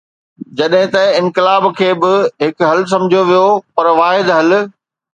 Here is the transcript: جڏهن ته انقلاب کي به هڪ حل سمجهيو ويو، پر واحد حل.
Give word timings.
جڏهن 0.61 0.85
ته 0.95 1.03
انقلاب 1.19 1.69
کي 1.81 1.89
به 2.01 2.13
هڪ 2.47 2.57
حل 2.71 2.81
سمجهيو 2.95 3.25
ويو، 3.31 3.47
پر 3.75 3.87
واحد 4.03 4.27
حل. 4.37 4.49